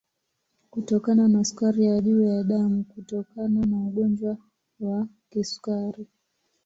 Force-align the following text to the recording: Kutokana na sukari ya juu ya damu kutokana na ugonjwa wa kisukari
Kutokana 0.71 1.27
na 1.27 1.43
sukari 1.43 1.83
ya 1.85 2.01
juu 2.01 2.21
ya 2.25 2.43
damu 2.43 2.83
kutokana 2.83 3.65
na 3.65 3.77
ugonjwa 3.87 4.37
wa 4.79 5.07
kisukari 5.29 6.07